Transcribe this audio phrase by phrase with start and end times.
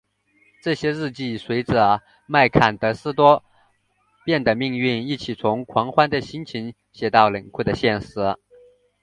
[0.63, 3.43] 这些日记随着麦坎德斯多
[4.25, 8.35] 变的命运一起从狂喜的心情写到冷酷的现实。